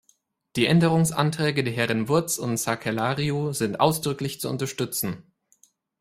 [0.55, 5.31] Die Änderungsanträge der Herren Wurtz und Sakellariou sind ausdrücklich zu unterstützen.